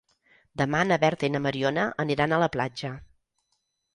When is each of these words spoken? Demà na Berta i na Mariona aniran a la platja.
Demà 0.59 0.79
na 0.91 0.97
Berta 1.03 1.27
i 1.27 1.33
na 1.33 1.41
Mariona 1.47 1.85
aniran 2.05 2.33
a 2.33 2.41
la 2.47 2.49
platja. 2.57 2.93